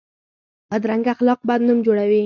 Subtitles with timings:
[0.69, 2.19] بدرنګه اخلاق بد نوم جوړوي